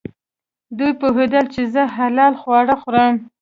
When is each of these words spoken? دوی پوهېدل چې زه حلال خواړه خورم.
دوی 0.77 0.91
پوهېدل 1.01 1.45
چې 1.53 1.61
زه 1.73 1.83
حلال 1.97 2.33
خواړه 2.41 2.75
خورم. 2.81 3.15